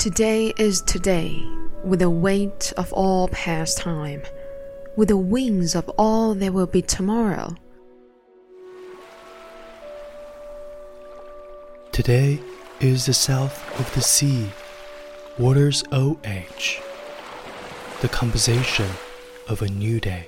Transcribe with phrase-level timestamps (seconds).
[0.00, 1.46] Today is today,
[1.84, 4.22] with the weight of all past time,
[4.96, 7.54] with the wings of all there will be tomorrow.
[11.92, 12.40] Today
[12.80, 14.48] is the south of the sea,
[15.38, 16.80] water's OH,
[18.00, 18.88] the composition
[19.50, 20.26] of a new day.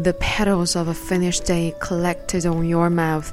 [0.00, 3.32] The petals of a finished day collected on your mouth,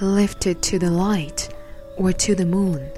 [0.00, 1.48] lifted to the light
[1.96, 2.90] or to the moon.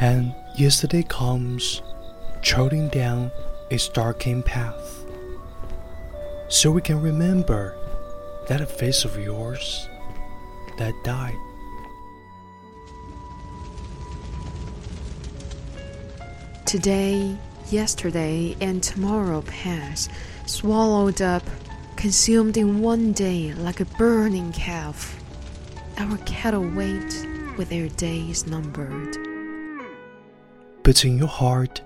[0.00, 1.82] And yesterday comes,
[2.42, 3.30] trotting down
[3.70, 5.04] its darkened path,
[6.48, 7.76] so we can remember
[8.48, 9.88] that face of yours
[10.78, 11.38] that died.
[16.66, 17.36] Today,
[17.70, 20.08] yesterday, and tomorrow pass,
[20.46, 21.42] swallowed up,
[22.04, 25.18] consumed in one day like a burning calf.
[25.96, 29.16] Our cattle wait with their days numbered.
[30.82, 31.80] But in your heart,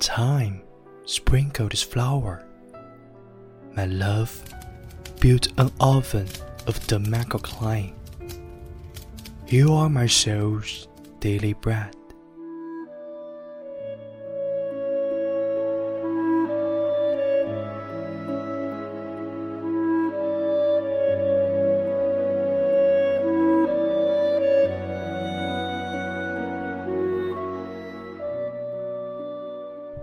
[0.00, 0.62] time
[1.04, 2.44] sprinkled its flower.
[3.76, 4.42] My love
[5.20, 6.26] built an oven
[6.66, 7.94] of the democline.
[9.46, 10.88] You are my soul's
[11.20, 11.95] daily bread.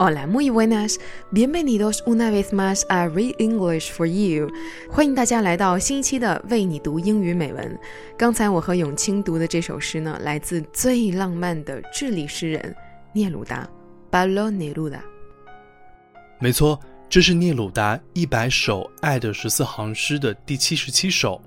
[0.03, 4.51] 好啦，muy buenas，bienvenidos una vez más a Read English for You。
[4.91, 7.79] 欢迎大家来到新一期的为你读英语美文。
[8.17, 12.75] 刚才我和永清读的这首诗呢，来自最浪漫的智利诗人
[13.13, 13.65] 聂鲁达
[14.11, 14.99] （Pablo Neruda）。
[16.37, 21.42] 没错，这是聂鲁达一百首爱的十四行诗的第七十七首。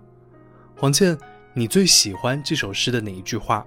[0.75, 1.15] 黄倩，
[1.53, 3.67] 你最喜欢这首诗的哪一句话？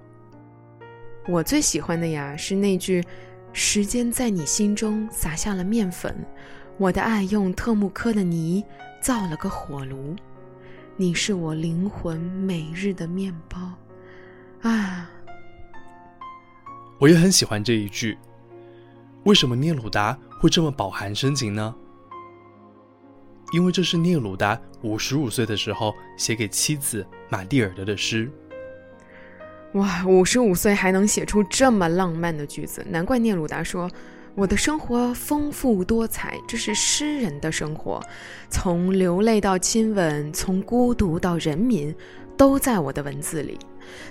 [1.28, 3.04] 我最喜欢的呀，是那句。
[3.52, 6.14] 时间在你心中撒下了面粉，
[6.78, 8.64] 我的爱用特木科的泥
[9.00, 10.14] 造了个火炉，
[10.96, 13.58] 你是我灵魂每日的面包
[14.62, 15.10] 啊！
[16.98, 18.16] 我也很喜欢这一句。
[19.24, 21.74] 为什么聂鲁达会这么饱含深情呢？
[23.52, 28.30] 因为这是聂鲁达五十五岁的时候写给妻子玛蒂尔德的诗。
[29.74, 33.88] 哇，五十五岁还能写出这么浪漫的句子，难怪聂鲁达说
[34.34, 38.02] ：“我的生活丰富多彩，这是诗人的生活，
[38.48, 41.94] 从流泪到亲吻，从孤独到人民，
[42.36, 43.56] 都在我的文字里。”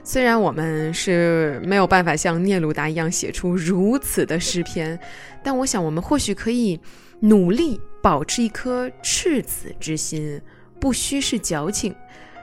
[0.02, 4.98] 虽然我们是没有办法像聂鲁达一样写出如此的诗篇，
[5.44, 6.80] 但我想我们或许可以
[7.20, 10.42] 努力保持一颗赤子之心，
[10.80, 11.94] 不虚是矫情，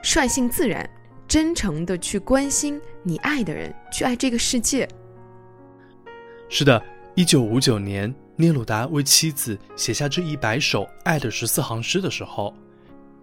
[0.02, 0.88] 率性自然。
[1.28, 4.88] 真诚的去关心你爱的人，去爱这个世界。
[6.48, 6.80] 是的，
[7.16, 12.54] 一九五九年，聂鲁达为妻子写下这一百首爱的十四行诗的时候，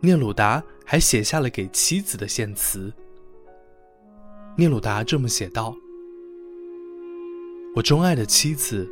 [0.01, 2.91] 聂鲁达还写下了给妻子的献词。
[4.57, 5.73] 聂鲁达这么写道
[7.73, 8.85] ：“我钟爱的妻子，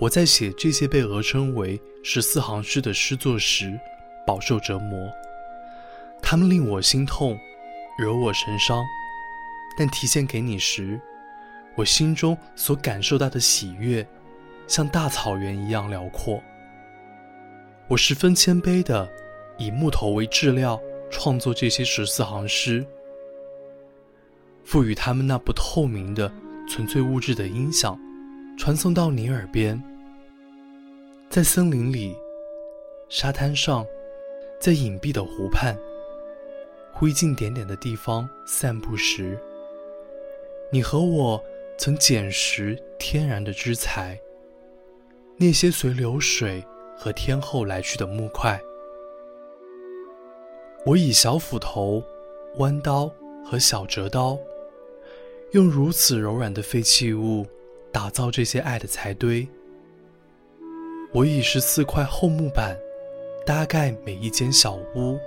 [0.00, 3.78] 我在写这些被讹称为十四行诗的诗作时，
[4.26, 5.08] 饱受折磨，
[6.20, 7.38] 他们令我心痛。”
[7.96, 8.84] 惹我神伤，
[9.76, 11.00] 但提献给你时，
[11.76, 14.06] 我心中所感受到的喜悦，
[14.66, 16.42] 像大草原一样辽阔。
[17.86, 19.08] 我十分谦卑的，
[19.58, 22.84] 以木头为质料创作这些十四行诗，
[24.64, 26.32] 赋予他们那不透明的
[26.68, 27.96] 纯粹物质的音响，
[28.58, 29.80] 传送到你耳边。
[31.30, 32.16] 在森林里，
[33.08, 33.86] 沙滩上，
[34.60, 35.76] 在隐蔽的湖畔。
[36.96, 39.36] 灰烬点点的地方散步时，
[40.70, 41.42] 你和我
[41.76, 44.18] 曾捡拾天然的枝材，
[45.36, 46.64] 那些随流水
[46.96, 48.60] 和天后来去的木块。
[50.86, 52.00] 我以小斧头、
[52.58, 53.10] 弯刀
[53.44, 54.38] 和小折刀，
[55.50, 57.44] 用如此柔软的废弃物
[57.90, 59.46] 打造这些爱的柴堆。
[61.12, 62.78] 我以十四块厚木板
[63.44, 65.18] 搭盖每一间小屋。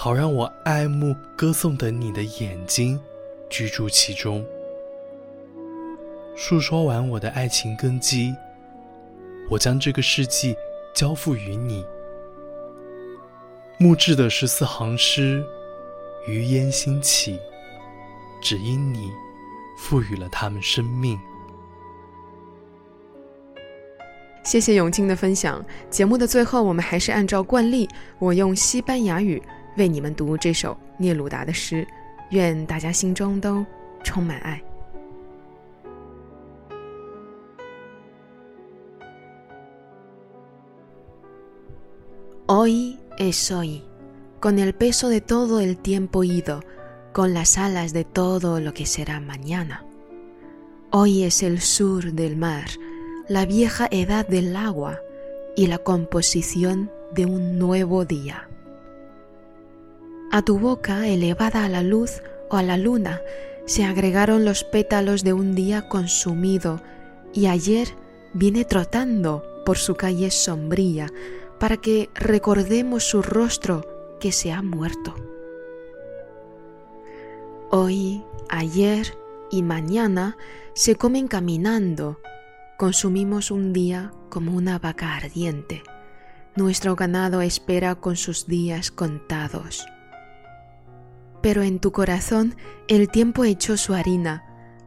[0.00, 3.00] 好让我爱慕歌颂的你的眼睛
[3.50, 4.46] 居住其中。
[6.36, 8.32] 述说完我的爱情根基，
[9.50, 10.54] 我将这个世纪
[10.94, 11.84] 交付于你。
[13.76, 15.44] 木质的十四行诗，
[16.28, 17.40] 余烟兴起，
[18.40, 19.10] 只因你
[19.80, 21.18] 赋予了他们生命。
[24.44, 25.62] 谢谢永清的分享。
[25.90, 27.88] 节目的最后，我们还是按照惯例，
[28.20, 29.42] 我用西班牙语。
[29.77, 31.87] 为你们读这首聂鲁达的诗，
[32.29, 33.65] 愿大家心中都
[34.03, 34.61] 充满爱。
[42.45, 43.81] Hoy es hoy,
[44.39, 46.61] con el peso de todo el tiempo ido,
[47.13, 49.85] con las alas de todo lo que será mañana.
[50.91, 52.65] Hoy es el sur del mar,
[53.27, 54.99] la vieja edad del agua
[55.55, 58.49] y la composición de un nuevo día.
[60.30, 63.22] A tu boca elevada a la luz o a la luna
[63.64, 66.82] se agregaron los pétalos de un día consumido
[67.32, 67.88] y ayer
[68.34, 71.10] viene trotando por su calle sombría
[71.58, 75.14] para que recordemos su rostro que se ha muerto.
[77.70, 79.16] Hoy, ayer
[79.50, 80.36] y mañana
[80.74, 82.20] se comen caminando.
[82.76, 85.82] Consumimos un día como una vaca ardiente.
[86.54, 89.86] Nuestro ganado espera con sus días contados.
[91.40, 92.56] Pero en tu corazón
[92.88, 94.44] el tiempo echó su harina.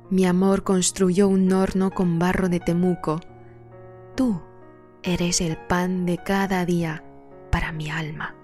[0.10, 3.22] Mi amor construyó un horno con barro de temuco.
[4.16, 4.42] Tú
[5.04, 7.04] eres el pan de cada día
[7.52, 8.36] para mi alma.